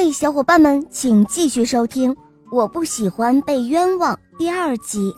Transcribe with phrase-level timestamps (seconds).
[0.00, 2.16] 嘿，小伙伴们，请继续收听。
[2.52, 4.16] 我不喜欢被冤枉。
[4.38, 5.12] 第二集。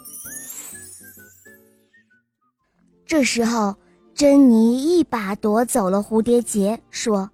[3.04, 3.76] 这时候，
[4.14, 7.30] 珍妮一把夺走了蝴蝶结，说：“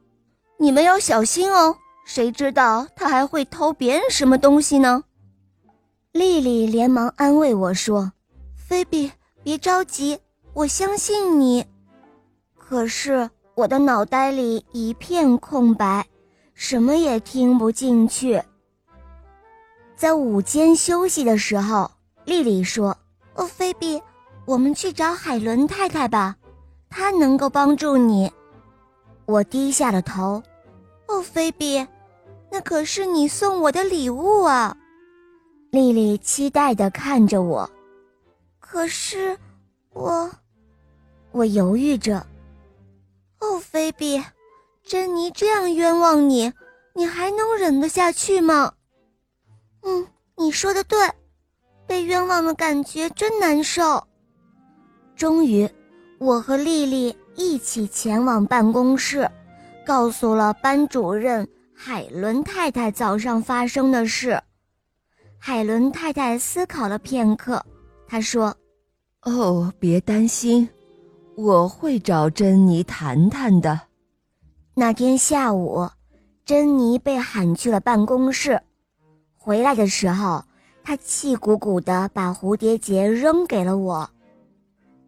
[0.58, 5.04] 你们要小心哦，谁知道他还会偷别人什么东西呢？”
[6.10, 8.10] 丽丽连忙安慰我说
[8.58, 9.12] ：“菲比，
[9.44, 10.18] 别着急，
[10.52, 11.64] 我相信你。”
[12.58, 16.04] 可是我的脑袋里一片空白。
[16.56, 18.42] 什么也听不进去。
[19.94, 21.90] 在午间休息的时候，
[22.24, 22.96] 丽丽说
[23.36, 24.02] ：“哦，菲比，
[24.46, 26.34] 我们去找海伦太太吧，
[26.88, 28.32] 她能够帮助你。”
[29.26, 30.42] 我低下了头。
[31.08, 31.86] “哦，菲比，
[32.50, 34.74] 那可是你送我的礼物啊！”
[35.70, 37.70] 丽丽期待地看着我。
[38.58, 39.38] 可是，
[39.92, 40.30] 我，
[41.32, 42.26] 我犹豫着。
[43.40, 44.22] “哦，菲比。”
[44.86, 46.52] 珍妮这样冤枉你，
[46.94, 48.72] 你还能忍得下去吗？
[49.82, 50.96] 嗯，你说的对，
[51.88, 54.06] 被冤枉的感觉真难受。
[55.16, 55.68] 终于，
[56.20, 59.28] 我和丽丽一起前往办公室，
[59.84, 64.40] 告诉了班主任海伦太太早上发生的事。
[65.36, 67.60] 海伦太太思考了片刻，
[68.06, 68.56] 她说
[69.26, 70.68] ：“哦，别担心，
[71.34, 73.80] 我会找珍妮谈谈的。”
[74.78, 75.88] 那天下午，
[76.44, 78.60] 珍妮被喊去了办公室。
[79.34, 80.44] 回来的时候，
[80.84, 84.10] 她气鼓鼓地把蝴蝶结扔给了我。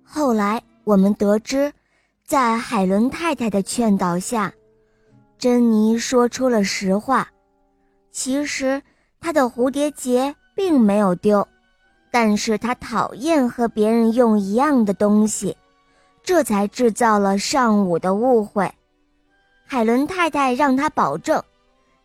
[0.02, 1.70] 后来我们得知，
[2.24, 4.50] 在海伦太太的劝导下，
[5.36, 7.28] 珍妮说出了实话：
[8.10, 8.80] 其实
[9.20, 11.46] 她的蝴蝶结并没有丢，
[12.10, 15.54] 但是她讨厌和别人用一样的东西，
[16.22, 18.72] 这才制造了上午的误会。
[19.70, 21.44] 海伦太太让他保证，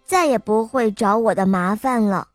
[0.03, 2.27] 再也不会找我的麻烦了。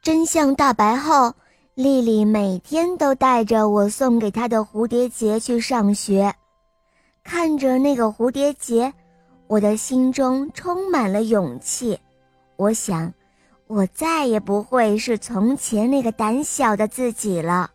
[0.00, 1.34] 真相大白后，
[1.74, 6.32] 丽丽每天都带着我送给她的蝴蝶结去上学。
[7.24, 8.94] 看着那个蝴蝶结，
[9.48, 11.98] 我的心中充满了勇气。
[12.54, 13.12] 我想，
[13.66, 17.72] 我再也不会是从前那个胆小的自己了。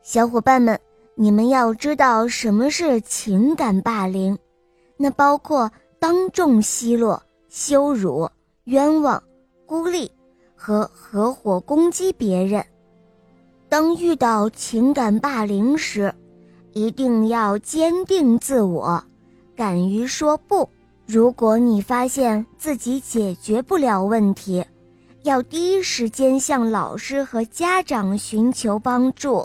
[0.00, 0.78] 小伙伴们，
[1.16, 4.38] 你们要知道什么是情感霸凌。
[5.02, 5.68] 那包括
[5.98, 8.30] 当众奚落、羞辱、
[8.66, 9.20] 冤枉、
[9.66, 10.08] 孤立
[10.54, 12.64] 和合伙攻击别人。
[13.68, 16.14] 当遇到情感霸凌时，
[16.72, 19.02] 一定要坚定自我，
[19.56, 20.68] 敢于说不。
[21.04, 24.64] 如果你发现自己解决不了问题，
[25.24, 29.44] 要第一时间向老师和家长寻求帮助。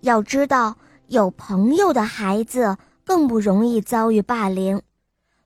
[0.00, 0.74] 要知道，
[1.08, 2.74] 有朋友的孩子。
[3.04, 4.80] 更不容易遭遇霸凌，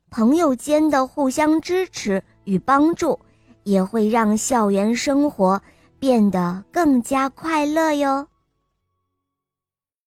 [0.09, 3.19] 朋友间的互相支持与帮助，
[3.63, 5.61] 也会让校园生活
[5.99, 8.27] 变得更加快乐哟。